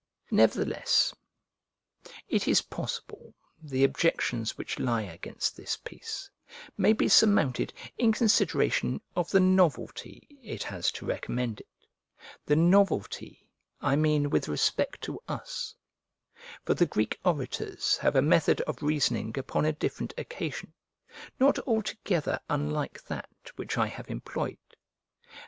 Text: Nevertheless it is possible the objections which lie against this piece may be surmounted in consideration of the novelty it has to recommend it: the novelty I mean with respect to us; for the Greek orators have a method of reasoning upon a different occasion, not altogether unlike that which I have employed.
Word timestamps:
Nevertheless 0.31 1.13
it 2.27 2.47
is 2.47 2.63
possible 2.63 3.35
the 3.61 3.83
objections 3.83 4.57
which 4.57 4.79
lie 4.79 5.03
against 5.03 5.55
this 5.55 5.77
piece 5.77 6.27
may 6.75 6.91
be 6.91 7.07
surmounted 7.07 7.71
in 7.99 8.11
consideration 8.11 8.99
of 9.15 9.29
the 9.29 9.39
novelty 9.39 10.39
it 10.41 10.63
has 10.63 10.91
to 10.93 11.05
recommend 11.05 11.59
it: 11.59 11.67
the 12.47 12.55
novelty 12.55 13.47
I 13.79 13.95
mean 13.95 14.31
with 14.31 14.47
respect 14.47 15.01
to 15.01 15.19
us; 15.27 15.75
for 16.65 16.73
the 16.73 16.87
Greek 16.87 17.19
orators 17.23 17.97
have 17.97 18.15
a 18.15 18.23
method 18.23 18.59
of 18.61 18.81
reasoning 18.81 19.37
upon 19.37 19.65
a 19.65 19.71
different 19.73 20.15
occasion, 20.17 20.73
not 21.39 21.59
altogether 21.67 22.39
unlike 22.49 23.03
that 23.05 23.29
which 23.55 23.77
I 23.77 23.85
have 23.85 24.09
employed. 24.09 24.57